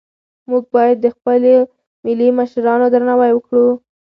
[0.49, 1.53] موږ باید د خپلو
[2.05, 3.67] ملي مشرانو درناوی وکړو.